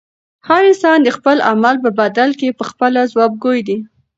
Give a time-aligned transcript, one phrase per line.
[0.47, 3.77] هر انسان د خپل عمل په بدل کې پخپله ځوابګوی دی.